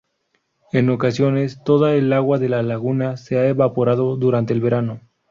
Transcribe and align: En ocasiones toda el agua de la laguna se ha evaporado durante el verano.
En 0.71 0.89
ocasiones 0.89 1.61
toda 1.63 1.93
el 1.93 2.11
agua 2.11 2.39
de 2.39 2.49
la 2.49 2.63
laguna 2.63 3.17
se 3.17 3.37
ha 3.37 3.47
evaporado 3.47 4.15
durante 4.15 4.51
el 4.51 4.59
verano. 4.59 4.99